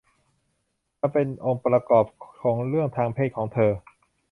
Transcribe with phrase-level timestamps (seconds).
[0.99, 2.05] มันเป็นองค์ประกอบ
[2.41, 3.71] ของเรื่องทางเพศของเธอ